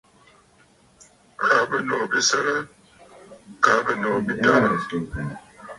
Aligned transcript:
Àa 1.47 1.61
bɨ̀nòò 1.69 2.03
bi 2.11 2.19
səgə? 2.29 2.55
Àa 3.69 3.77
bɨnòò 3.85 4.17
bi 4.25 4.33
tarə̀. 4.43 4.75